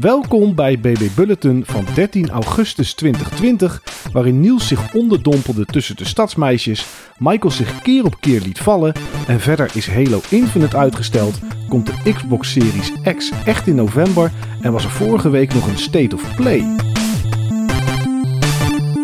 [0.00, 3.82] Welkom bij BB Bulletin van 13 augustus 2020,
[4.12, 6.86] waarin Niels zich onderdompelde tussen de stadsmeisjes,
[7.16, 8.94] Michael zich keer op keer liet vallen
[9.26, 11.38] en verder is Halo Infinite uitgesteld,
[11.68, 15.78] komt de Xbox Series X echt in november en was er vorige week nog een
[15.78, 16.58] State of Play.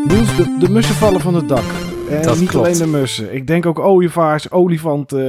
[0.08, 1.93] Niels, de, de mussen vallen van het dak.
[2.16, 2.66] En Dat niet klopt.
[2.66, 3.34] alleen de mussen.
[3.34, 5.20] Ik denk ook ooievaars, olifanten,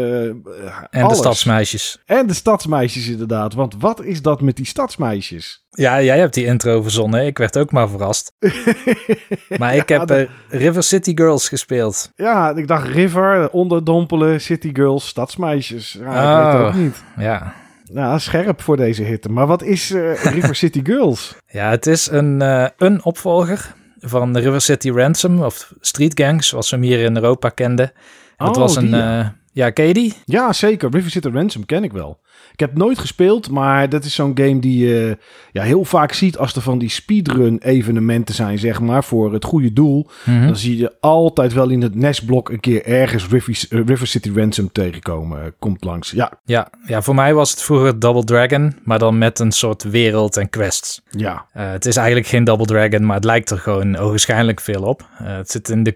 [0.46, 1.09] eh, En alles.
[1.18, 2.02] de stadsmeisjes.
[2.05, 3.54] En de stadsmeisjes inderdaad.
[3.54, 5.66] Want wat is dat met die stadsmeisjes?
[5.70, 7.26] Ja, jij hebt die intro verzonnen.
[7.26, 8.34] Ik werd ook maar verrast.
[9.58, 12.12] Maar ik Ja, heb eh, River City Girls gespeeld.
[12.16, 15.98] Ja, ik dacht River, onderdompelen, City Girls, stadsmeisjes.
[16.00, 16.67] Ja, ik weet het Oh.
[16.67, 17.04] ook niet.
[17.17, 17.54] Ja.
[17.84, 19.30] Ja, scherp voor deze hitte.
[19.30, 21.36] Maar wat is eh, River City Girls?
[21.48, 22.42] ja, het is een,
[22.78, 23.73] een opvolger
[24.05, 27.91] van de River City Ransom of Street Gang, zoals we hem hier in Europa kenden.
[28.38, 28.86] Het Oh, was een...
[28.86, 29.36] die, ja.
[29.55, 30.14] Ja, ken je die?
[30.26, 30.90] Ja, zeker.
[30.91, 32.20] River City Ransom ken ik wel.
[32.54, 35.17] Ik heb nooit gespeeld, maar dat is zo'n game die je
[35.52, 39.44] ja, heel vaak ziet als er van die speedrun evenementen zijn, zeg maar, voor het
[39.45, 40.08] goede doel.
[40.26, 40.45] Mhm.
[40.45, 44.31] Dan zie je altijd wel in het nestblok een keer ergens River, eh, River City
[44.36, 45.42] Ransom tegenkomen.
[45.44, 46.11] eh, Komt langs.
[46.11, 49.83] Ja, Ja, ja, voor mij was het vroeger Double Dragon, maar dan met een soort
[49.83, 51.02] wereld en quests.
[51.09, 51.45] ja.
[51.53, 55.08] Eh, het is eigenlijk geen Double Dragon, maar het lijkt er gewoon ogenschijnlijk veel op.
[55.14, 55.92] Het zit in de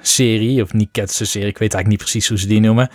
[0.00, 1.48] Kunio-serie, of Niketsu-serie.
[1.48, 2.90] Ik weet eigenlijk niet precies hoe ze die noemen.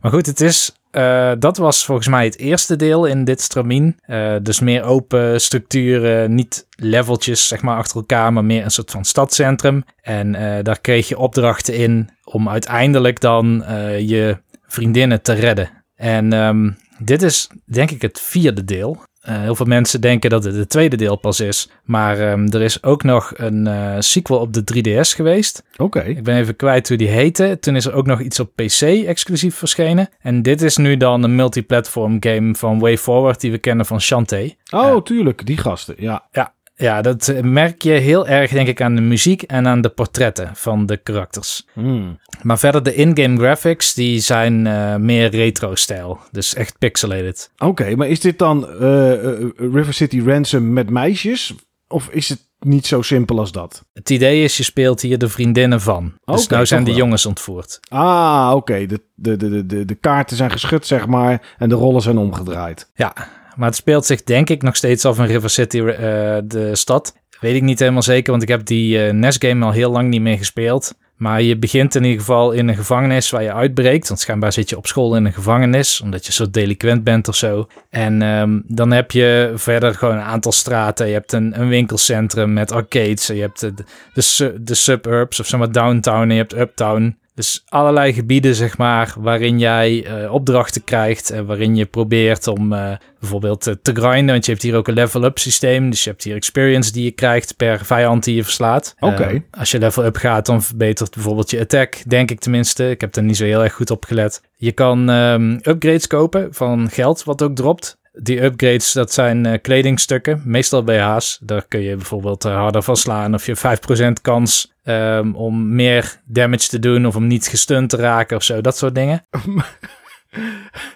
[0.00, 0.72] Maar goed, het is...
[0.90, 3.96] eh, dat was volgens mij het eerste deel in dit stramien.
[4.00, 8.90] Eh, dus meer open structuren, niet leveltjes zeg maar achter elkaar, maar meer een soort
[8.90, 9.84] van stadcentrum.
[10.02, 13.64] En eh, daar kreeg je opdrachten in om uiteindelijk dan
[13.98, 14.36] je
[14.66, 15.70] vriendinnen te redden.
[15.94, 19.02] En ehm, dit is denk ik het vierde deel.
[19.20, 21.70] Eh, heel veel mensen denken dat het het tweede deel pas is.
[21.84, 25.64] Maar ehm, er is ook nog een eh, sequel op de 3DS geweest.
[25.76, 26.00] Oké.
[26.00, 27.56] Ik ben even kwijt hoe die heette.
[27.60, 30.08] Toen is er ook nog iets op PC exclusief verschenen.
[30.20, 34.00] En dit is nu dan een multiplatform game van Way Forward die we kennen van
[34.00, 34.56] Shantae.
[34.70, 35.46] Oh, tuurlijk.
[35.46, 35.94] Die gasten.
[35.98, 36.28] Ja.
[36.30, 36.54] Ja,
[37.02, 40.50] dat eh, merk je heel erg denk ik aan de muziek en aan de portretten
[40.54, 41.66] van de karakters.
[41.72, 42.18] Hmm.
[42.42, 46.18] Maar verder de in-game graphics die zijn eh, meer retro-stijl.
[46.30, 47.50] Dus echt pixelated.
[47.58, 51.54] Oké, maar is dit dan eh, eh, River City Ransom met meisjes?
[51.88, 53.84] Of is het niet zo simpel als dat?
[53.92, 56.12] Het idee is, je speelt hier de vriendinnen van.
[56.24, 57.80] Dus nou zijn de jongens ontvoerd.
[57.88, 58.86] Ah, oké.
[58.86, 61.54] De, de, de, de, de kaarten zijn geschud, zeg maar.
[61.58, 62.90] En de rollen zijn omgedraaid.
[62.94, 63.14] Ja,
[63.60, 67.16] maar het speelt zich denk ik nog steeds af in River City, eh, de stad.
[67.40, 70.20] Weet ik niet helemaal zeker, want ik heb die eh NES-game al heel lang niet
[70.20, 70.94] meer gespeeld.
[71.16, 74.08] Maar je begint in ieder geval in een gevangenis waar je uitbreekt.
[74.08, 77.34] Want schijnbaar zit je op school in een gevangenis, omdat je zo delinquent bent of
[77.36, 77.66] zo.
[77.90, 81.06] En ehm, dan heb je verder gewoon een aantal straten.
[81.06, 83.26] Je hebt een, een winkelcentrum met arcades.
[83.26, 83.74] Je hebt de,
[84.14, 87.18] de, su- de suburbs of zeg maar downtown en je hebt uptown.
[87.40, 92.72] Dus allerlei gebieden, zeg maar, waarin jij eh, opdrachten krijgt en waarin je probeert om
[92.72, 94.32] eh, bijvoorbeeld eh, te grinden.
[94.32, 95.90] Want je hebt hier ook een level-up systeem.
[95.90, 98.94] Dus je hebt hier experience die je krijgt per vijand die je verslaat.
[98.98, 99.42] Oké.
[99.50, 102.90] Als je level-up gaat, dan verbetert bijvoorbeeld je attack, denk ik tenminste.
[102.90, 104.42] Ik heb er niet zo heel erg goed op gelet.
[104.56, 107.98] Je kan ehm, upgrades kopen van geld, wat ook dropt.
[108.12, 111.38] Die upgrades, dat zijn eh, kledingstukken, meestal BH's.
[111.42, 116.20] Daar kun je bijvoorbeeld eh, harder van slaan of je 5% kans ehm, om meer
[116.24, 119.26] damage te doen of om niet gestunt te raken of zo, dat soort dingen.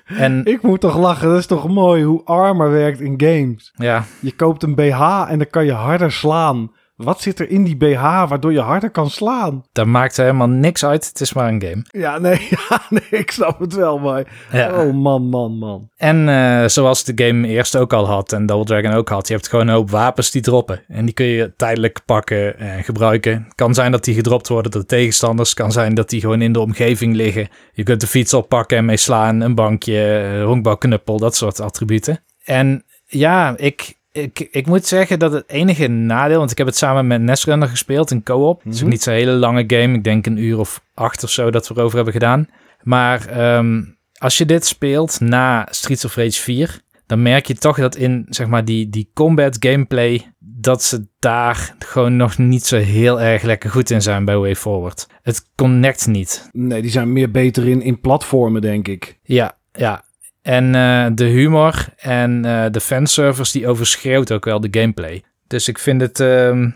[0.06, 1.28] en Ik moet toch lachen.
[1.28, 3.72] Dat is toch mooi hoe armor werkt in games.
[3.74, 6.72] ja, Je koopt een BH en dan kan je harder slaan.
[7.04, 9.64] Wat zit er in die BH waardoor je harder kan slaan?
[9.72, 11.06] daar maakt helemaal niks uit.
[11.06, 11.84] Het is maar een game.
[11.90, 14.24] Ja, nee, ja, nee ik snap het wel, maar...
[14.52, 14.84] Ja.
[14.84, 15.90] Oh, man, man, man.
[15.96, 19.34] En eh, zoals de game eerst ook al had en Double Dragon ook had, je
[19.34, 20.82] hebt gewoon een hoop wapens die droppen.
[20.88, 23.48] En die kun je tijdelijk pakken en gebruiken.
[23.54, 25.54] kan zijn dat die gedropt worden door tegenstanders.
[25.54, 27.48] kan zijn dat die gewoon in de omgeving liggen.
[27.72, 32.24] Je kunt de fiets oppakken en mee slaan, een bankje, eh, honkbalknuppel, dat soort attributen.
[32.44, 36.76] En ja, ik, ik, ik moet zeggen dat het enige nadeel, want ik heb het
[36.76, 38.62] samen met Netrunner gespeeld in co-op.
[38.64, 38.90] Het is ook Mhm.
[38.92, 39.94] niet zo'n hele lange game.
[39.94, 42.48] Ik denk een uur of acht of zo dat we erover hebben gedaan.
[42.82, 43.82] Maar ehm,
[44.18, 48.26] als je dit speelt na Streets of Rage 4, dan merk je toch dat in
[48.28, 53.42] zeg maar die, die combat gameplay, dat ze daar gewoon nog niet zo heel erg
[53.42, 55.06] lekker goed in zijn bij Way Forward.
[55.22, 56.48] Het connect niet.
[56.52, 59.18] Nee, die zijn meer beter in, in platformen, denk ik.
[59.22, 60.04] Ja, ja.
[60.44, 65.22] En eh, de humor en eh, de fanservice die overschreeuwt ook wel de gameplay.
[65.46, 66.20] Dus ik vind het...
[66.20, 66.70] ehm,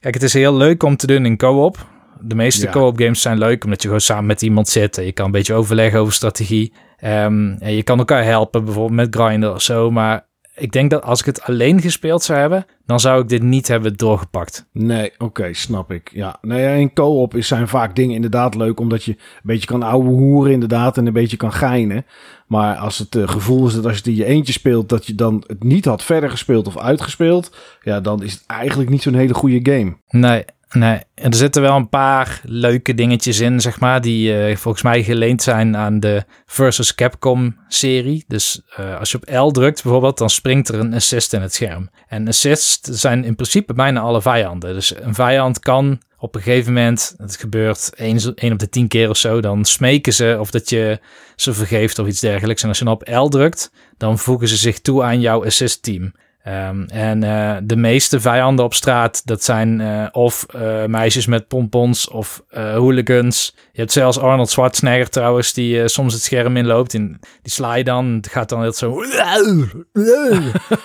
[0.00, 1.86] kijk, het is heel leuk om te doen in co-op.
[2.20, 2.72] De meeste Ja.
[2.72, 4.98] co-op games zijn leuk omdat je gewoon samen met iemand zit.
[4.98, 6.72] En je kan een beetje overleggen over strategie.
[6.96, 9.90] Ehm, en je kan elkaar helpen, bijvoorbeeld met grinden of zo.
[9.90, 13.42] Maar ik denk dat als ik het alleen gespeeld zou hebben, dan zou ik dit
[13.42, 14.68] niet hebben doorgepakt.
[14.72, 16.10] Nee, oké, snap ik.
[16.12, 19.82] Ja, nee, in co-op is zijn vaak dingen inderdaad leuk, omdat je een beetje kan
[19.82, 22.06] ouwe hoeren inderdaad en een beetje kan geinen.
[22.46, 25.06] Maar als het uh, gevoel is dat als je het in je eentje speelt, dat
[25.06, 29.02] je dan het niet had verder gespeeld of uitgespeeld, ja, dan is het eigenlijk niet
[29.02, 29.96] zo'n hele goede game.
[30.08, 30.44] Nee,
[30.74, 35.02] Nee, er zitten wel een paar leuke dingetjes in, zeg maar, die uh, volgens mij
[35.02, 38.24] geleend zijn aan de Versus Capcom serie.
[38.28, 41.54] Dus uh, als je op L drukt bijvoorbeeld, dan springt er een assist in het
[41.54, 41.90] scherm.
[42.08, 44.74] En assists zijn in principe bijna alle vijanden.
[44.74, 49.10] Dus een vijand kan op een gegeven moment, het gebeurt één, op de tien keer
[49.10, 51.00] of zo, dan smeken ze of dat je
[51.36, 52.62] ze vergeeft of iets dergelijks.
[52.62, 55.82] En als je dan op L drukt, dan voegen ze zich toe aan jouw assist
[55.82, 56.12] team.
[56.48, 61.48] Um, en uh, de meeste vijanden op straat, dat zijn uh, of uh, meisjes met
[61.48, 63.54] pompons of hooligans.
[63.72, 66.94] Je hebt zelfs Arnold Schwarzenegger trouwens, die soms het scherm inloopt.
[66.94, 69.02] En die sla je dan, het gaat dan heel zo...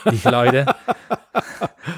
[0.03, 0.65] die geluiden.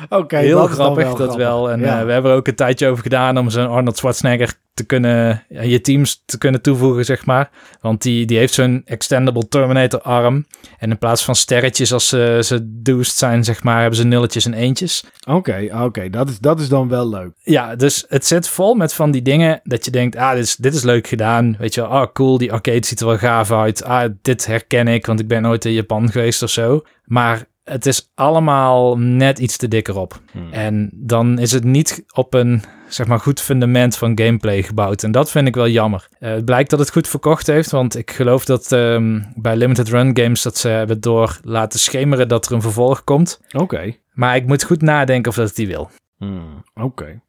[0.10, 1.36] Oké, Heel grappig, dat grappig.
[1.36, 1.72] wel.
[1.72, 5.44] En we hebben er ook een tijdje over gedaan om zo'n Arnold Schwarzenegger te kunnen,
[5.48, 7.50] je teams te kunnen toevoegen, zeg maar.
[7.82, 10.46] Want die, die heeft zo'n extendable Terminator arm.
[10.78, 14.46] En in plaats van sterretjes als ze, ze doost zijn, zeg maar, hebben ze nulletjes
[14.46, 15.04] en eentjes.
[15.28, 17.32] Oké, oké, dat, is, dat is dan wel leuk.
[17.44, 20.56] Ja, dus het zit vol met van die dingen dat je denkt, ah, dit is,
[20.56, 21.56] dit is leuk gedaan.
[21.60, 23.84] Weet je wel, ah, cool, die arcade ziet er wel gaaf uit.
[23.84, 26.82] Ah, dit herken ik, want ik ben nooit in Japan geweest of zo.
[27.04, 30.22] Maar het is allemaal net iets te dikker op.
[30.32, 30.54] Hmm.
[30.54, 35.04] En dan is het niet op een zeg maar, goed fundament van gameplay gebouwd.
[35.04, 36.08] En dat vind ik wel jammer.
[36.20, 39.90] Uh, het blijkt dat het goed verkocht heeft, want ik geloof dat um, bij Limited
[39.90, 43.42] Run Games dat ze hebben door laten schemeren dat er een vervolg komt.
[43.52, 43.96] Oké.
[44.12, 45.90] Maar ik moet goed nadenken of dat het die wil.
[46.18, 47.22] Hmm, Oké.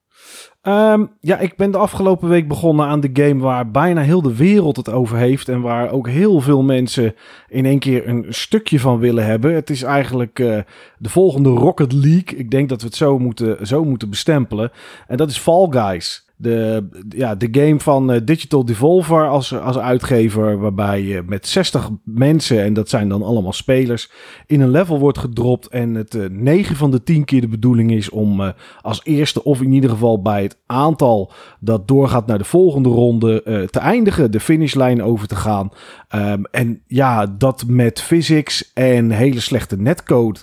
[0.69, 4.37] Um, ja, ik ben de afgelopen week begonnen aan de game waar bijna heel de
[4.37, 5.49] wereld het over heeft.
[5.49, 7.15] En waar ook heel veel mensen
[7.49, 9.55] in één keer een stukje van willen hebben.
[9.55, 10.59] Het is eigenlijk uh,
[10.99, 12.39] de volgende Rocket League.
[12.39, 14.73] Ik denk dat we het zo moeten, zo moeten bestempelen.
[15.07, 19.79] En dat is Fall Guys de, ja, de game van uh, Digital Devolver als, als
[19.79, 24.11] uitgever, waarbij je met 60 mensen, en dat zijn dan allemaal spelers,
[24.47, 25.67] in een level wordt gedropt.
[25.67, 28.49] En het uh, eh, 9 van de 10 keer de bedoeling is om uh,
[28.81, 33.69] als eerste, of in ieder geval bij het aantal dat doorgaat naar de volgende ronde,
[33.71, 35.71] te eindigen, de finishlijn over te gaan.
[36.15, 40.41] Um, en ja, dat met physics en hele slechte netcode.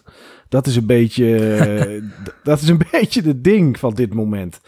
[0.50, 2.02] Dat is een beetje,
[2.44, 4.62] dat is een beetje de ding van dit moment.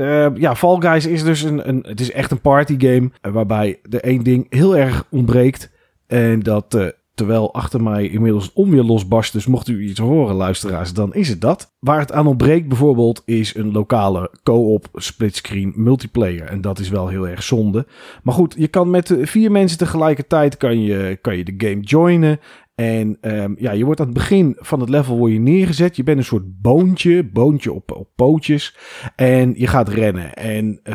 [0.00, 3.32] Uh, ja, Fall Guys is dus een, een, het is echt een party game uh,
[3.32, 5.70] waarbij er één ding heel erg ontbreekt.
[6.06, 6.86] En dat uh,
[7.18, 11.40] terwijl achter mij inmiddels onweer losbarst, dus mocht u iets horen luisteraars, dan is het
[11.40, 11.74] dat.
[11.78, 16.46] Waar het aan ontbreekt bijvoorbeeld is een lokale co-op splitscreen multiplayer.
[16.46, 17.86] En dat is wel heel erg zonde.
[18.22, 22.40] Maar goed, je kan met vier mensen tegelijkertijd kan je, kan je de game joinen.
[22.78, 25.96] En um, ja, je wordt aan het begin van het level word je neergezet.
[25.96, 28.76] Je bent een soort boontje, boontje op, op pootjes.
[29.16, 30.34] En je gaat rennen.
[30.34, 30.94] En uh,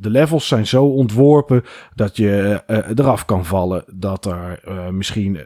[0.00, 1.62] de levels zijn zo ontworpen
[1.94, 3.84] dat je uh, eraf kan vallen.
[3.94, 5.38] Dat er uh, misschien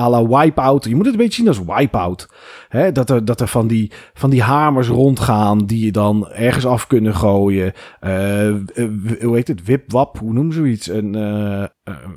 [0.00, 0.84] à la wipeout.
[0.84, 2.28] Je moet het een beetje zien als wipeout.
[2.68, 2.92] Hè?
[2.92, 6.86] Dat, er, dat er van die, van die hamers rondgaan die je dan ergens af
[6.86, 7.72] kunnen gooien.
[9.20, 9.64] hoe heet het?
[9.64, 10.88] Wipwap, hoe noemen ze zoiets?
[10.88, 11.68] Een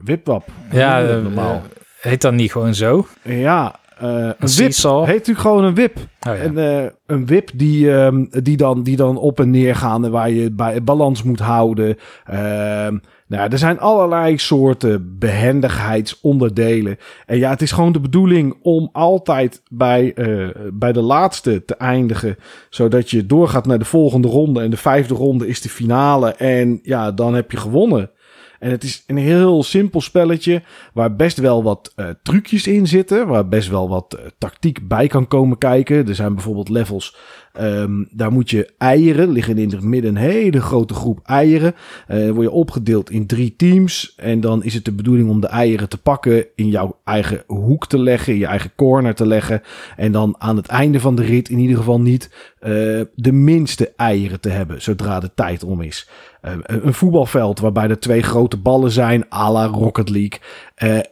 [0.03, 0.47] wipwap.
[0.71, 1.61] Ja, normaal.
[1.99, 3.07] Heet dat niet gewoon zo?
[3.23, 5.97] Ja, uh, een, een wip heet natuurlijk gewoon een wip.
[5.97, 6.35] Oh, ja.
[6.35, 10.11] en, uh, een wip die, um, die, dan, die dan op en neer gaan en
[10.11, 11.97] waar je bij balans moet houden.
[12.31, 12.37] Uh,
[13.27, 16.97] nou, er zijn allerlei soorten behendigheidsonderdelen.
[17.25, 21.75] En ja, het is gewoon de bedoeling om altijd bij, uh, bij de laatste te
[21.75, 22.37] eindigen.
[22.69, 24.61] Zodat je doorgaat naar de volgende ronde.
[24.61, 26.31] En de vijfde ronde is de finale.
[26.31, 28.11] En ja, dan heb je gewonnen.
[28.59, 30.61] En het is een heel simpel spelletje
[30.93, 33.27] waar best wel wat uh, trucjes in zitten.
[33.27, 36.07] Waar best wel wat uh, tactiek bij kan komen kijken.
[36.07, 37.15] Er zijn bijvoorbeeld levels
[37.61, 41.75] Um, daar moet je eieren, liggen in het midden een hele grote groep eieren.
[42.07, 44.13] Uh, word je opgedeeld in drie teams.
[44.15, 47.87] En dan is het de bedoeling om de eieren te pakken, in jouw eigen hoek
[47.87, 49.61] te leggen, in je eigen corner te leggen.
[49.95, 52.29] En dan aan het einde van de rit in ieder geval niet
[52.61, 52.69] uh,
[53.15, 56.09] de minste eieren te hebben, zodra de tijd om is.
[56.45, 60.39] Uh, een voetbalveld waarbij er twee grote ballen zijn, à la Rocket League.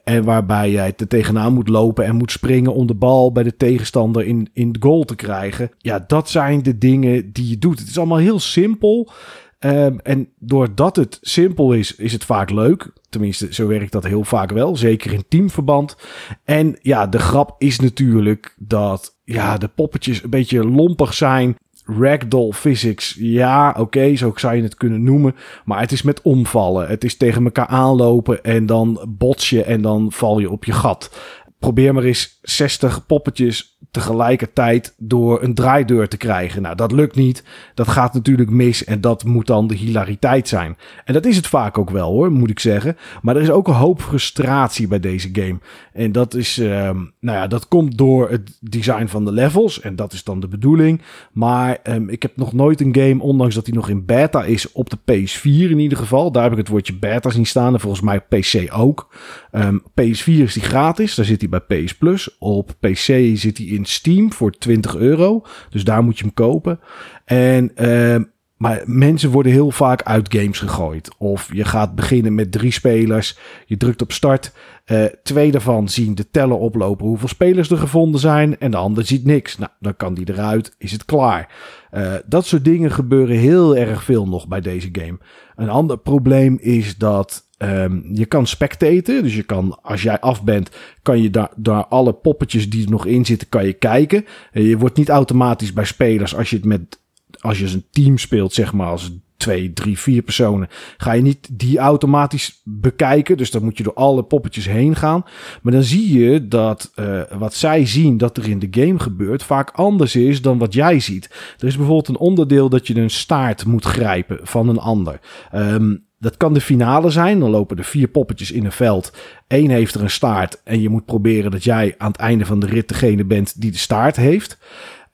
[0.03, 3.57] En waarbij jij er tegenaan moet lopen en moet springen om de bal bij de
[3.57, 5.71] tegenstander in, in de goal te krijgen.
[5.77, 7.79] Ja, dat zijn de dingen die je doet.
[7.79, 9.11] Het is allemaal heel simpel.
[9.59, 12.91] Um, en doordat het simpel is, is het vaak leuk.
[13.09, 14.75] Tenminste, zo werkt dat heel vaak wel.
[14.75, 15.97] Zeker in teamverband.
[16.43, 22.51] En ja, de grap is natuurlijk dat ja, de poppetjes een beetje lompig zijn ragdoll
[22.51, 23.15] physics.
[23.19, 25.35] Ja, oké, zo zou je het kunnen noemen.
[25.65, 26.87] Maar het is met omvallen.
[26.87, 30.71] Het is tegen elkaar aanlopen en dan bots je en dan val je op je
[30.71, 31.11] gat.
[31.59, 36.61] Probeer maar eens 60 poppetjes tegelijkertijd door een draaideur te krijgen.
[36.61, 37.43] Nou, dat lukt niet.
[37.73, 40.77] Dat gaat natuurlijk mis en dat moet dan de hilariteit zijn.
[41.05, 42.97] En dat is het vaak ook wel hoor, moet ik zeggen.
[43.21, 45.57] Maar er is ook een hoop frustratie bij deze game.
[45.93, 49.81] En dat is, ehm, nou ja, dat komt door het design van de levels.
[49.81, 51.01] En dat is dan de bedoeling.
[51.31, 54.71] Maar um, ik heb nog nooit een game, ondanks dat hij nog in beta is,
[54.71, 56.31] op de PS4 in ieder geval.
[56.31, 57.73] Daar heb ik het woordje beta zien staan.
[57.73, 59.15] En volgens mij PC ook.
[59.51, 61.15] Um, PS4 is die gratis.
[61.15, 62.37] Daar zit hij bij PS Plus.
[62.39, 65.45] Op PC zit hij in Steam voor 20 euro.
[65.69, 66.79] Dus daar moet je hem kopen.
[67.25, 68.15] En, uh,
[68.57, 71.09] maar mensen worden heel vaak uit games gegooid.
[71.17, 73.37] Of je gaat beginnen met drie spelers.
[73.65, 74.51] Je drukt op start.
[74.85, 78.59] Uh, twee daarvan zien de teller oplopen hoeveel spelers er gevonden zijn.
[78.59, 79.57] En de ander ziet niks.
[79.57, 80.75] Nou, dan kan die eruit.
[80.77, 81.53] Is het klaar.
[81.91, 85.17] Uh, dat soort dingen gebeuren heel erg veel nog bij deze game.
[85.55, 90.43] Een ander probleem is dat Um, je kan spectaten, dus je kan, als jij af
[90.43, 90.69] bent,
[91.01, 94.25] kan je daar, daar alle poppetjes die er nog in zitten, kan je kijken.
[94.51, 96.99] En je wordt niet automatisch bij spelers, als je het met,
[97.39, 101.49] als je een team speelt, zeg maar, als twee, drie, vier personen, ga je niet
[101.51, 103.37] die automatisch bekijken.
[103.37, 105.23] Dus dan moet je door alle poppetjes heen gaan.
[105.61, 109.43] Maar dan zie je dat uh, wat zij zien dat er in de game gebeurt,
[109.43, 111.29] vaak anders is dan wat jij ziet.
[111.59, 115.19] Er is bijvoorbeeld een onderdeel dat je een staart moet grijpen van een ander.
[115.55, 117.39] Um, dat kan de finale zijn.
[117.39, 119.13] Dan lopen er vier poppetjes in een veld.
[119.47, 120.61] Eén heeft er een staart.
[120.63, 123.71] En je moet proberen dat jij aan het einde van de rit degene bent die
[123.71, 124.57] de staart heeft.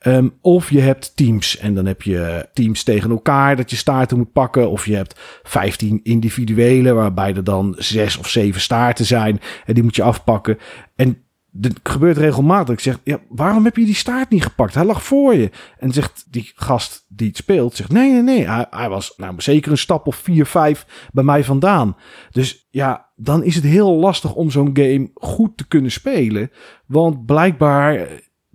[0.06, 1.58] Um, of je hebt teams.
[1.58, 4.70] En dan heb je teams tegen elkaar dat je staarten moet pakken.
[4.70, 9.40] Of je hebt 15 individuele, waarbij er dan zes of zeven staarten zijn.
[9.66, 10.58] En die moet je afpakken.
[10.96, 11.23] En
[11.60, 12.74] het gebeurt regelmatig.
[12.74, 14.74] Ik zeg, ja, waarom heb je die staart niet gepakt?
[14.74, 15.50] Hij lag voor je.
[15.78, 18.46] En zegt die gast die het speelt, zegt, nee, nee, nee.
[18.48, 21.96] Hij, hij was nou, zeker een stap of vier, vijf bij mij vandaan.
[22.30, 26.50] Dus ja, dan is het heel lastig om zo'n game goed te kunnen spelen.
[26.86, 28.08] Want blijkbaar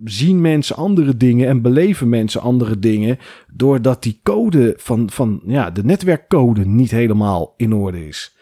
[0.04, 3.18] zien mensen andere dingen en beleven mensen andere dingen.
[3.52, 8.38] Doordat die code van, van ja, de netwerkcode niet helemaal in orde is.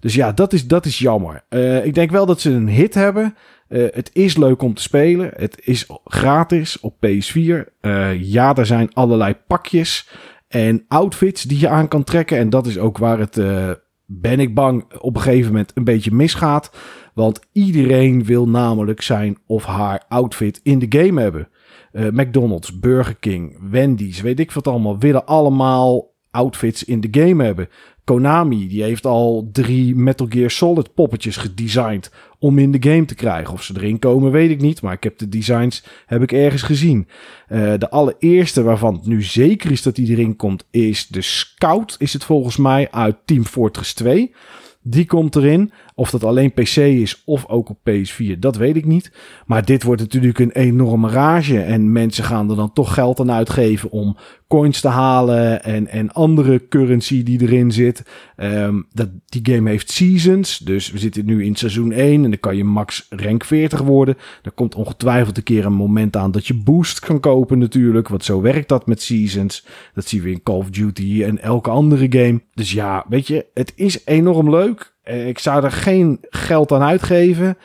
[0.00, 1.44] Dus ja, dat is, dat is jammer.
[1.50, 3.34] Uh, ik denk wel dat ze een hit hebben.
[3.68, 5.30] Uh, het is leuk om te spelen.
[5.36, 7.36] Het is gratis op PS4.
[7.36, 10.08] Uh, eh, ja, er zijn allerlei pakjes
[10.48, 12.38] en outfits die je aan kan trekken.
[12.38, 13.70] En dat is ook waar het, uh,
[14.06, 16.70] ben ik bang, op een gegeven moment een beetje misgaat.
[17.14, 21.48] Want iedereen wil namelijk zijn of haar outfit in de game hebben.
[21.92, 27.68] McDonald's, Burger King, Wendy's, weet ik wat allemaal, willen allemaal outfits in de game hebben.
[28.08, 33.14] Konami, die heeft al drie Metal Gear Solid poppetjes gedesigned om in de game te
[33.14, 33.54] krijgen.
[33.54, 34.82] Of ze erin komen, weet ik niet.
[34.82, 37.08] Maar ik heb de designs heb ik ergens gezien.
[37.48, 41.96] Uh, de allereerste waarvan het nu zeker is dat die erin komt, is de Scout.
[41.98, 44.34] Is het volgens mij uit Team Fortress 2.
[44.82, 45.72] Die komt erin.
[45.98, 49.12] Of dat alleen PC is of ook op PS4, dat weet ik niet.
[49.46, 51.60] Maar dit wordt natuurlijk een enorme rage.
[51.60, 54.16] En mensen gaan er dan toch geld aan uitgeven om
[54.48, 55.64] coins te halen.
[55.64, 58.02] En, en andere currency die erin zit.
[58.36, 60.58] Um, dat, die game heeft seasons.
[60.58, 62.24] Dus we zitten nu in seizoen 1.
[62.24, 64.16] En dan kan je max rank 40 worden.
[64.42, 68.08] Er komt ongetwijfeld een keer een moment aan dat je boost kan kopen natuurlijk.
[68.08, 69.66] Want zo werkt dat met seasons.
[69.94, 72.40] Dat zien we in Call of Duty en elke andere game.
[72.54, 74.96] Dus ja, weet je, het is enorm leuk.
[75.08, 77.58] Eh, ik zou er geen geld aan uitgeven.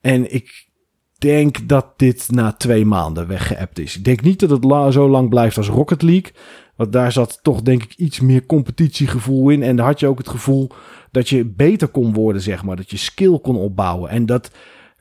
[0.00, 0.66] En ik
[1.18, 3.96] denk dat dit na twee maanden weggeëpt is.
[3.96, 6.32] Ik denk niet dat het zo lang blijft als Rocket League.
[6.76, 9.62] Want daar zat toch denk ik iets meer competitiegevoel in.
[9.62, 10.70] En daar had je ook het gevoel
[11.10, 12.76] dat je beter kon worden, zeg maar.
[12.76, 14.10] Dat je skill kon opbouwen.
[14.10, 14.50] En dat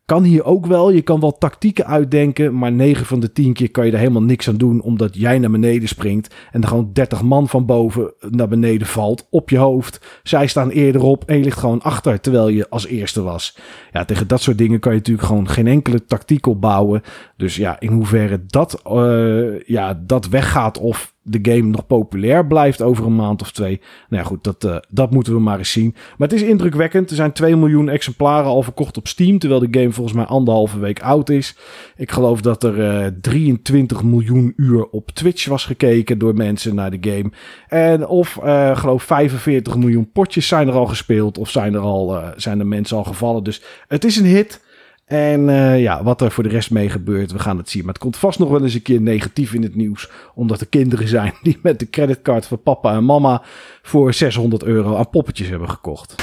[0.07, 0.91] kan hier ook wel.
[0.91, 2.57] Je kan wel tactieken uitdenken.
[2.57, 4.81] Maar 9 van de 10 keer kan je er helemaal niks aan doen.
[4.81, 6.35] Omdat jij naar beneden springt.
[6.51, 9.27] En er gewoon 30 man van boven naar beneden valt.
[9.29, 10.19] Op je hoofd.
[10.23, 11.23] Zij staan eerder op.
[11.25, 12.19] En je ligt gewoon achter.
[12.19, 13.57] Terwijl je als eerste was.
[13.91, 17.01] Ja, tegen dat soort dingen kan je natuurlijk gewoon geen enkele tactiek opbouwen.
[17.37, 20.77] Dus ja, in hoeverre dat, uh, ja, dat weggaat.
[20.77, 23.81] Of de game nog populair blijft over een maand of twee.
[24.09, 25.95] Nou ja, goed, dat, uh, dat moeten we maar eens zien.
[26.17, 27.09] Maar het is indrukwekkend.
[27.09, 29.39] Er zijn 2 miljoen exemplaren al verkocht op Steam.
[29.39, 31.55] Terwijl de game volgens mij anderhalve week oud is.
[31.95, 36.75] Ik geloof dat er uh, eh, 23 miljoen uur op Twitch was gekeken door mensen
[36.75, 37.31] naar de game.
[37.67, 41.37] En of uh, geloof 45 miljoen potjes zijn er al gespeeld.
[41.37, 43.43] Of zijn er al zijn er mensen al gevallen.
[43.43, 44.65] Dus het is een hit.
[45.07, 47.83] En uh, ja, wat er voor de rest mee gebeurt, we gaan het zien.
[47.83, 50.09] Maar het komt vast nog wel eens een keer negatief in het nieuws.
[50.35, 53.41] Omdat er kinderen zijn die met de creditcard van papa en mama
[53.81, 56.15] voor 600 euro aan poppetjes hebben gekocht.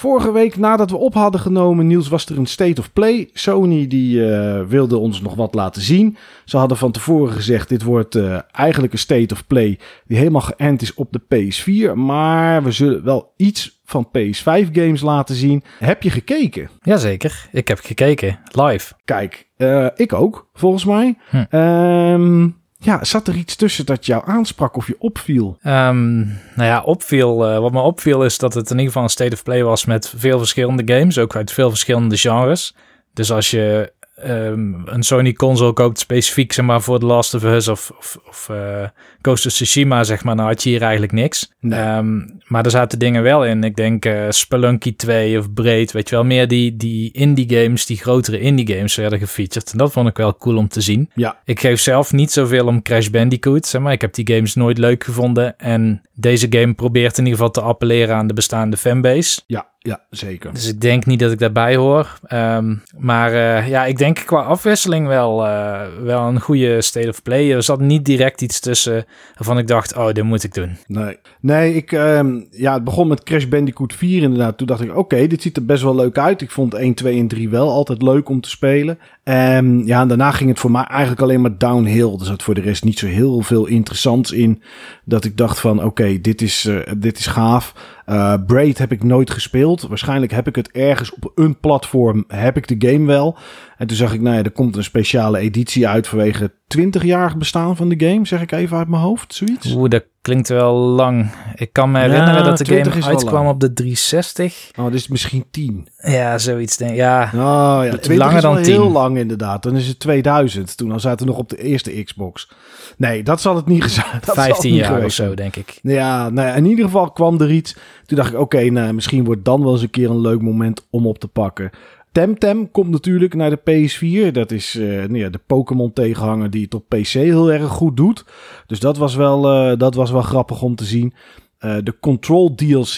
[0.00, 3.28] Vorige week nadat we op hadden genomen, Niels, was er een State of Play.
[3.32, 6.16] Sony die uh, wilde ons nog wat laten zien.
[6.44, 10.40] Ze hadden van tevoren gezegd, dit wordt uh, eigenlijk een State of Play die helemaal
[10.40, 11.94] geënt is op de PS4.
[11.94, 15.62] Maar we zullen wel iets van PS5 games laten zien.
[15.78, 16.70] Heb je gekeken?
[16.82, 18.94] Jazeker, ik heb gekeken, live.
[19.04, 21.18] Kijk, uh, ik ook, volgens mij.
[21.30, 21.56] Hm.
[21.56, 25.58] Um, ja, zat er iets tussen dat jou aansprak of je opviel?
[25.66, 26.18] Um,
[26.54, 27.52] nou ja, opviel.
[27.52, 29.84] Uh, wat me opviel is dat het in ieder geval een state of play was
[29.84, 32.74] met veel verschillende games, ook uit veel verschillende genres.
[33.14, 33.92] Dus als je
[34.26, 38.18] um, een Sony console koopt specifiek zeg maar voor The Last of Us of, of,
[38.28, 38.84] of uh,
[39.22, 41.52] Ghost of Tsushima zeg maar, nou had je hier eigenlijk niks.
[41.60, 41.96] Nee.
[41.96, 43.64] Um, maar er zaten dingen wel in.
[43.64, 47.86] Ik denk uh, Spelunky 2 of Braid, weet je wel, meer die, die indie games,
[47.86, 49.72] die grotere indie games werden gefeatured.
[49.72, 51.10] En dat vond ik wel cool om te zien.
[51.14, 51.38] Ja.
[51.44, 53.92] Ik geef zelf niet zoveel om Crash Bandicoot, zeg maar.
[53.92, 57.60] Ik heb die games nooit leuk gevonden en deze game probeert in ieder geval te
[57.60, 59.40] appelleren aan de bestaande fanbase.
[59.46, 59.68] Ja.
[59.82, 60.52] Ja, zeker.
[60.52, 62.18] Dus ik denk niet dat ik daarbij hoor.
[62.32, 67.22] Um, maar uh, ja, ik denk qua afwisseling wel, uh, wel een goede state of
[67.22, 67.52] play.
[67.52, 70.76] Er zat niet direct iets tussen waarvan ik dacht, oh, dit moet ik doen.
[70.86, 74.58] Nee, nee ik, um, ja, het begon met Crash Bandicoot 4 inderdaad.
[74.58, 76.40] Toen dacht ik, oké, okay, dit ziet er best wel leuk uit.
[76.40, 78.98] Ik vond 1, 2 en 3 wel altijd leuk om te spelen.
[79.30, 82.16] Um, ja, en daarna ging het voor mij eigenlijk alleen maar downhill.
[82.18, 84.62] Er zat voor de rest niet zo heel veel interessants in.
[85.04, 87.74] Dat ik dacht van, oké, dit, is, uh, dit is gaaf.
[88.06, 89.86] Uh, Braid heb ik nooit gespeeld.
[89.88, 93.38] Waarschijnlijk heb ik het ergens op een platform, heb ik de game wel.
[93.80, 97.36] En toen zag ik, nou ja, er komt een speciale editie uit vanwege het 20-jarig
[97.36, 98.26] bestaan van de game.
[98.26, 99.72] Zeg ik even uit mijn hoofd, zoiets.
[99.72, 101.30] Oeh, dat klinkt wel lang.
[101.54, 104.70] Ik kan me herinneren ja, dat de game uitkwam op de 360.
[104.78, 105.88] Oh, dus misschien 10.
[105.96, 106.96] Ja, zoiets denk ik.
[106.96, 108.72] Ja, oh, ja 20 langer dan 10.
[108.72, 109.62] heel lang inderdaad.
[109.62, 110.76] Dan is het 2000.
[110.76, 112.50] Toen al zaten we nog op de eerste Xbox.
[112.96, 114.32] Nee, dat zal het niet gezegd.
[114.32, 115.78] 15 jaar of zo, denk ik.
[115.82, 117.76] Ja, nou in ieder geval kwam er iets.
[118.06, 120.40] Toen dacht ik, oké, okay, nou, misschien wordt dan wel eens een keer een leuk
[120.40, 121.70] moment om op te pakken.
[122.12, 124.32] Temtem komt natuurlijk naar de PS4.
[124.32, 127.96] Dat is uh, nou ja, de Pokémon tegenhanger die het op PC heel erg goed
[127.96, 128.24] doet.
[128.66, 131.12] Dus dat was wel, uh, dat was wel grappig om te zien.
[131.60, 132.96] Uh, de Control DLC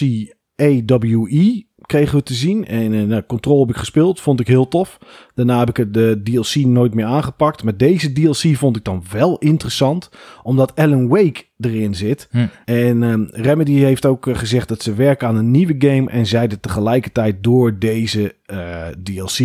[0.55, 2.65] AWE kregen we te zien.
[2.65, 4.97] En uh, Control heb ik gespeeld, vond ik heel tof.
[5.35, 7.63] Daarna heb ik de DLC nooit meer aangepakt.
[7.63, 10.09] Maar deze DLC vond ik dan wel interessant,
[10.43, 12.27] omdat Alan Wake erin zit.
[12.31, 12.45] Hm.
[12.65, 16.09] En um, Remedy heeft ook uh, gezegd dat ze werken aan een nieuwe game.
[16.09, 19.37] En zeiden tegelijkertijd door deze uh, DLC,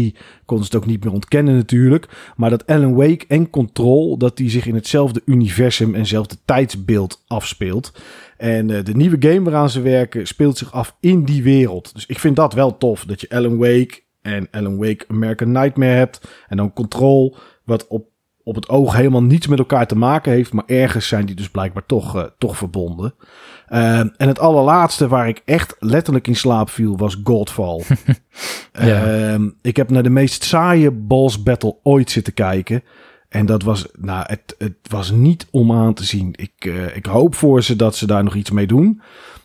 [0.44, 2.32] konden ze het ook niet meer ontkennen natuurlijk.
[2.36, 7.22] Maar dat Alan Wake en Control, dat die zich in hetzelfde universum en hetzelfde tijdsbeeld
[7.26, 7.92] afspeelt.
[8.38, 11.94] En uh, de nieuwe game waaraan ze werken speelt zich af in die wereld.
[11.94, 13.04] Dus ik vind dat wel tof.
[13.04, 16.20] Dat je Alan Wake en Alan Wake American Nightmare hebt.
[16.48, 18.06] En dan Control, wat op,
[18.42, 20.52] op het oog helemaal niets met elkaar te maken heeft.
[20.52, 23.14] Maar ergens zijn die dus blijkbaar toch, uh, toch verbonden.
[23.68, 27.82] Uh, en het allerlaatste waar ik echt letterlijk in slaap viel was Godfall.
[28.72, 29.34] ja.
[29.34, 32.82] uh, ik heb naar de meest saaie boss battle ooit zitten kijken.
[33.28, 36.32] En dat was, nou, het, het was niet om aan te zien.
[36.36, 39.00] Ik, uh, ik hoop voor ze dat ze daar nog iets mee doen.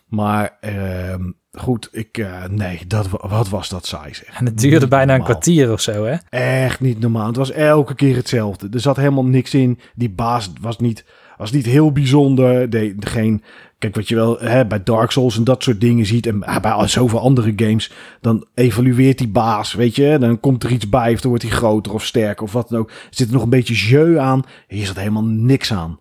[0.08, 1.16] Maar uh,
[1.52, 4.40] goed, ik, uh, nee, dat, wat was dat saai zeg.
[4.40, 5.28] En het duurde niet bijna normaal.
[5.28, 6.16] een kwartier of zo, hè?
[6.30, 7.28] Echt niet normaal.
[7.28, 8.68] Het was elke keer hetzelfde.
[8.72, 9.80] Er zat helemaal niks in.
[9.96, 11.06] Die baas was niet,
[11.38, 12.70] was niet heel bijzonder.
[12.70, 13.44] De, geen,
[13.84, 16.26] kijk, wat je wel hè, bij Dark Souls en dat soort dingen ziet.
[16.26, 17.92] En bij al zoveel andere games.
[18.22, 20.18] Dan evalueert die baas, weet je.
[20.20, 22.80] Dan komt er iets bij of dan wordt hij groter of sterker of wat dan
[22.80, 22.90] ook.
[22.90, 24.44] Er zit er nog een beetje jeu aan.
[24.68, 26.00] Hier zat helemaal niks aan.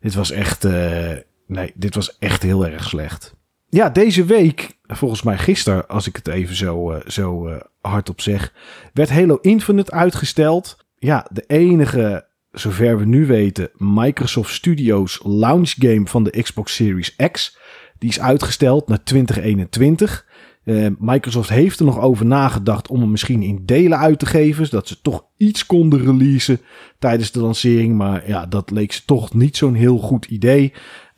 [0.00, 1.10] Dit was echt, uh,
[1.46, 3.34] nee, dit was echt heel erg slecht.
[3.68, 8.20] Ja, deze week, volgens mij gisteren, als ik het even zo, uh, zo uh, hardop
[8.20, 8.52] zeg,
[8.92, 10.76] werd Halo Infinite uitgesteld.
[10.98, 17.16] Ja, de enige zover we nu weten, Microsoft Studios launch game van de Xbox Series
[17.30, 17.58] X.
[17.98, 20.26] Die is uitgesteld naar 2021.
[20.64, 24.66] Uh, Microsoft heeft er nog over nagedacht om hem misschien in delen uit te geven.
[24.66, 26.60] Zodat ze toch iets konden releasen
[26.98, 27.96] tijdens de lancering.
[27.96, 30.72] Maar ja, dat leek ze toch niet zo'n heel goed idee.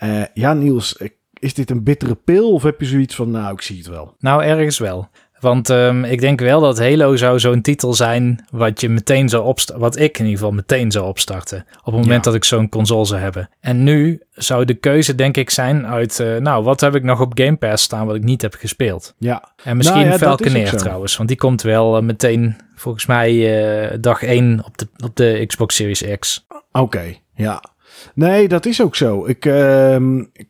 [0.05, 0.99] Uh, ja, Niels,
[1.39, 2.53] is dit een bittere pil?
[2.53, 4.15] Of heb je zoiets van, nou, ik zie het wel?
[4.19, 5.09] Nou, ergens wel.
[5.41, 9.45] Want um, ik denk wel dat Halo zou zo'n titel zijn wat je meteen zou
[9.45, 9.83] opstarten.
[9.83, 11.67] Wat ik in ieder geval meteen zou opstarten.
[11.79, 12.31] Op het moment ja.
[12.31, 13.49] dat ik zo'n console zou hebben.
[13.61, 17.21] En nu zou de keuze denk ik zijn uit, uh, nou, wat heb ik nog
[17.21, 19.15] op Game Pass staan wat ik niet heb gespeeld?
[19.19, 19.53] Ja.
[19.65, 21.17] En misschien nou ja, Falconeer trouwens.
[21.17, 25.45] Want die komt wel uh, meteen, volgens mij, uh, dag 1 op de, op de
[25.47, 26.47] Xbox Series X.
[26.49, 27.63] Oké, okay, ja.
[28.15, 29.27] Nee, dat is ook zo.
[29.27, 29.97] Ik uh,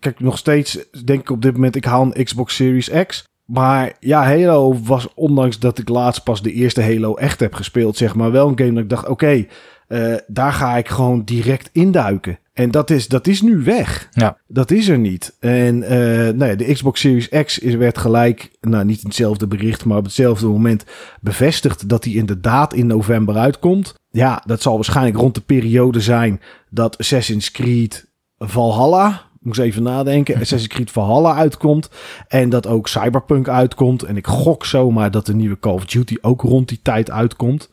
[0.00, 3.24] kijk nog steeds, denk ik op dit moment, ik haal een Xbox Series X.
[3.46, 7.96] Maar ja, Halo was, ondanks dat ik laatst pas de eerste Halo echt heb gespeeld,
[7.96, 9.48] zeg maar, wel een game dat ik dacht, oké, okay,
[9.88, 12.38] uh, daar ga ik gewoon direct induiken.
[12.52, 14.08] En dat is, dat is nu weg.
[14.10, 14.38] Ja.
[14.46, 15.36] Dat is er niet.
[15.40, 15.88] En uh,
[16.28, 19.98] nou ja, de Xbox Series X is, werd gelijk, nou niet in hetzelfde bericht, maar
[19.98, 20.84] op hetzelfde moment
[21.20, 23.94] bevestigd dat die inderdaad in november uitkomt.
[24.10, 28.06] Ja, dat zal waarschijnlijk rond de periode zijn dat Assassin's Creed
[28.38, 31.90] Valhalla, moet even nadenken, Assassin's Creed Valhalla uitkomt.
[32.28, 34.02] En dat ook Cyberpunk uitkomt.
[34.02, 37.70] En ik gok zomaar dat de nieuwe Call of Duty ook rond die tijd uitkomt.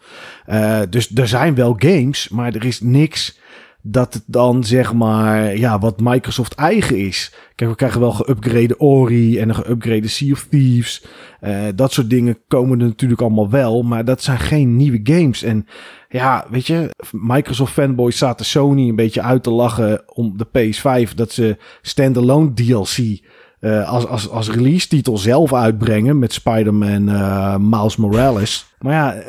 [0.49, 3.37] Uh, dus er zijn wel games, maar er is niks
[3.85, 7.33] dat het dan zeg maar, ja, wat Microsoft eigen is.
[7.55, 11.05] Kijk, we krijgen wel geüpgrade Ori en een geüpgrade Sea of Thieves.
[11.41, 15.43] Uh, dat soort dingen komen er natuurlijk allemaal wel, maar dat zijn geen nieuwe games.
[15.43, 15.67] En
[16.09, 21.13] ja, weet je, Microsoft fanboys zaten Sony een beetje uit te lachen om de PS5
[21.15, 23.21] dat ze standalone DLC
[23.63, 28.65] uh, als, als, als release titel zelf uitbrengen met Spider-Man uh, Miles Morales.
[28.79, 29.23] Maar ja,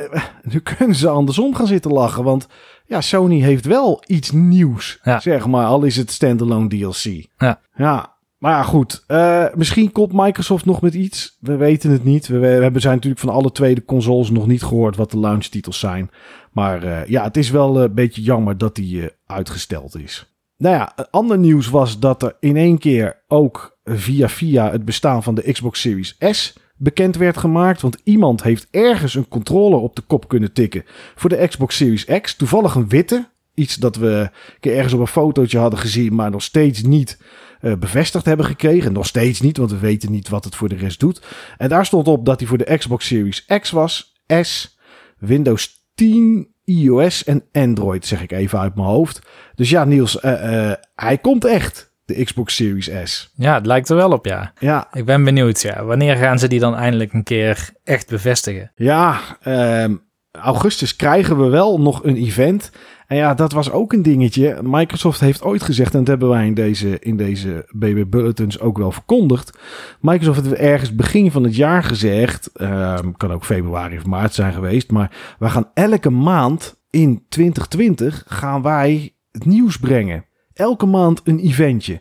[0.52, 2.46] nu kunnen ze andersom gaan zitten lachen, want
[2.86, 5.20] ja, Sony heeft wel iets nieuws, ja.
[5.20, 5.66] zeg maar.
[5.66, 7.26] Al is het standalone DLC.
[7.38, 7.60] Ja.
[7.76, 9.04] Ja, maar ja, goed.
[9.08, 11.36] Uh, misschien komt Microsoft nog met iets.
[11.40, 12.26] We weten het niet.
[12.26, 15.18] We, we hebben zijn natuurlijk van alle twee de consoles nog niet gehoord wat de
[15.18, 16.10] launchtitels zijn.
[16.52, 20.34] Maar uh, ja, het is wel een beetje jammer dat die uh, uitgesteld is.
[20.56, 25.22] Nou ja, ander nieuws was dat er in één keer ook via via het bestaan
[25.22, 27.80] van de Xbox Series S bekend werd gemaakt.
[27.80, 30.84] Want iemand heeft ergens een controller op de kop kunnen tikken
[31.14, 32.37] voor de Xbox Series X.
[32.37, 33.32] Toevallig een witte.
[33.54, 37.18] Iets dat we ergens op een fotootje hadden gezien, maar nog steeds niet
[37.60, 38.92] uh, bevestigd hebben gekregen.
[38.92, 41.22] Nog steeds niet, want we weten niet wat het voor de rest doet.
[41.56, 44.78] En daar stond op dat hij voor de Xbox Series X was, S,
[45.18, 49.26] Windows 10, iOS en Android, zeg ik even uit mijn hoofd.
[49.54, 53.32] Dus ja, Niels, uh, uh, hij komt echt de Xbox Series S.
[53.34, 54.52] Ja, het lijkt er wel op, ja.
[54.58, 54.88] Ja.
[54.92, 55.84] Ik ben benieuwd, ja.
[55.84, 58.72] Wanneer gaan ze die dan eindelijk een keer echt bevestigen?
[58.74, 60.02] Ja, um,
[60.40, 62.70] augustus krijgen we wel nog een event.
[63.06, 64.58] En ja, dat was ook een dingetje.
[64.62, 68.78] Microsoft heeft ooit gezegd, en dat hebben wij in deze, in deze BB Bulletins ook
[68.78, 69.58] wel verkondigd.
[70.00, 74.52] Microsoft heeft ergens begin van het jaar gezegd, um, kan ook februari of maart zijn
[74.52, 80.24] geweest, maar we gaan elke maand in 2020 gaan wij het nieuws brengen.
[80.54, 82.00] Elke maand een eventje.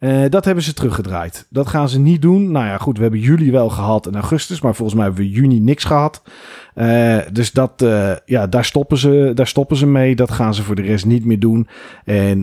[0.00, 1.46] Uh, dat hebben ze teruggedraaid.
[1.50, 2.50] Dat gaan ze niet doen.
[2.50, 5.30] Nou ja, goed, we hebben juli wel gehad en augustus, maar volgens mij hebben we
[5.30, 6.22] juni niks gehad.
[6.74, 10.16] Uh, dus dat, uh, ja, daar stoppen, ze, daar stoppen ze mee.
[10.16, 11.68] Dat gaan ze voor de rest niet meer doen.
[12.04, 12.40] En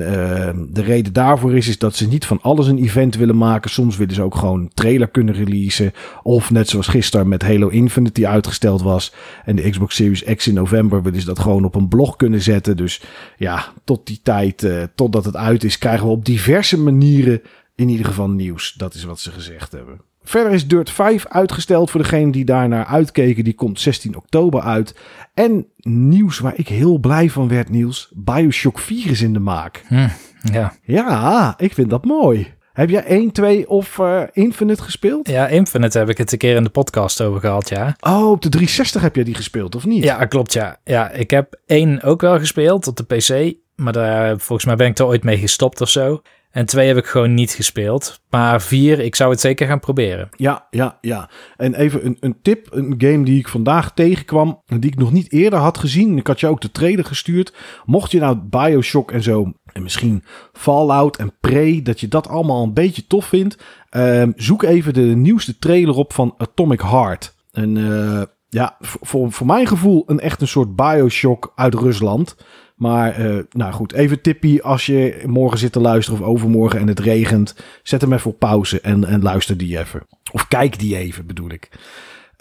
[0.71, 3.69] de reden daarvoor is, is dat ze niet van alles een event willen maken.
[3.69, 5.91] Soms willen ze ook gewoon een trailer kunnen releasen.
[6.23, 9.13] Of net zoals gisteren met Halo Infinite die uitgesteld was.
[9.45, 12.41] En de Xbox Series X in november willen ze dat gewoon op een blog kunnen
[12.41, 12.77] zetten.
[12.77, 13.01] Dus
[13.37, 17.41] ja, tot die tijd, totdat het uit is, krijgen we op diverse manieren
[17.75, 18.73] in ieder geval nieuws.
[18.73, 20.10] Dat is wat ze gezegd hebben.
[20.23, 23.43] Verder is Dirt 5 uitgesteld voor degenen die daarnaar uitkeken.
[23.43, 24.95] Die komt 16 oktober uit.
[25.33, 28.11] En nieuws waar ik heel blij van werd, Niels.
[28.15, 29.83] Bioshock 4 is in de maak.
[29.87, 30.07] Hm,
[30.51, 30.73] ja.
[30.83, 32.53] Ja, ik vind dat mooi.
[32.73, 35.29] Heb jij 1, 2 of uh, Infinite gespeeld?
[35.29, 37.95] Ja, Infinite heb ik het een keer in de podcast over gehad, ja.
[37.99, 40.03] Oh, op de 360 heb jij die gespeeld, of niet?
[40.03, 40.77] Ja, klopt, ja.
[40.83, 43.55] Ja, ik heb 1 ook wel gespeeld op de PC.
[43.75, 46.21] Maar daar, volgens mij ben ik er ooit mee gestopt of zo.
[46.51, 48.21] En twee heb ik gewoon niet gespeeld.
[48.29, 50.29] Maar vier, ik zou het zeker gaan proberen.
[50.35, 51.29] Ja, ja, ja.
[51.57, 52.67] En even een, een tip.
[52.71, 54.61] Een game die ik vandaag tegenkwam.
[54.65, 56.17] Die ik nog niet eerder had gezien.
[56.17, 57.53] Ik had je ook de trailer gestuurd.
[57.85, 59.51] Mocht je nou Bioshock en zo.
[59.73, 61.81] En misschien Fallout en Prey.
[61.81, 63.57] Dat je dat allemaal een beetje tof vindt.
[63.91, 67.35] Uh, zoek even de nieuwste trailer op van Atomic Heart.
[67.51, 72.35] En uh, ja, voor, voor mijn gevoel een echt een soort Bioshock uit Rusland.
[72.81, 76.87] Maar uh, nou goed, even tippie als je morgen zit te luisteren of overmorgen en
[76.87, 77.55] het regent.
[77.83, 80.01] Zet hem even op pauze en, en luister die even.
[80.31, 81.69] Of kijk die even bedoel ik.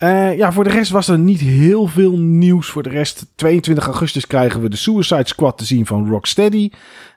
[0.03, 2.69] Uh, ja, voor de rest was er niet heel veel nieuws.
[2.71, 6.71] Voor de rest, 22 augustus krijgen we de Suicide Squad te zien van Rocksteady.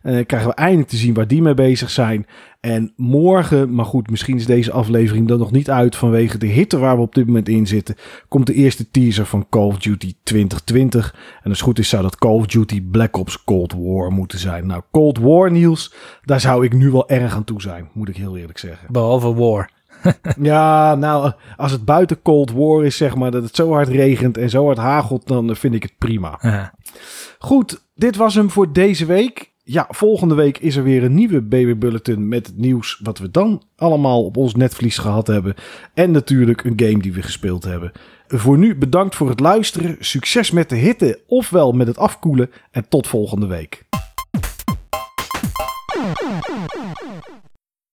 [0.03, 2.27] Uh, krijgen we eindelijk te zien waar die mee bezig zijn.
[2.59, 6.77] En morgen, maar goed, misschien is deze aflevering dan nog niet uit vanwege de hitte
[6.77, 7.95] waar we op dit moment in zitten.
[8.27, 11.13] Komt de eerste teaser van Call of Duty 2020.
[11.13, 14.39] En als het goed is, zou dat Call of Duty Black Ops Cold War moeten
[14.39, 14.67] zijn.
[14.67, 15.93] Nou, Cold War nieuws,
[16.23, 18.87] daar zou ik nu wel erg aan toe zijn, moet ik heel eerlijk zeggen.
[18.91, 19.69] Behalve War.
[20.41, 24.37] ja, nou, als het buiten Cold War is, zeg maar, dat het zo hard regent
[24.37, 26.37] en zo hard hagelt, dan vind ik het prima.
[26.41, 26.73] Ja.
[27.39, 29.51] Goed, dit was hem voor deze week.
[29.65, 33.31] Ja, volgende week is er weer een nieuwe Baby Bulletin met het nieuws wat we
[33.31, 35.53] dan allemaal op ons netvlies gehad hebben.
[35.93, 37.91] En natuurlijk een game die we gespeeld hebben.
[38.27, 39.95] Voor nu bedankt voor het luisteren.
[39.99, 42.51] Succes met de hitte ofwel met het afkoelen.
[42.71, 43.85] En tot volgende week.